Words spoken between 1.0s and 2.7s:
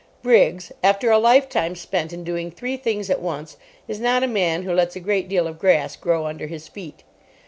a lifetime spent in doing